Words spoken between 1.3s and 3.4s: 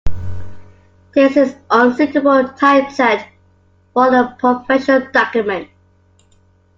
is an unsuitable typeset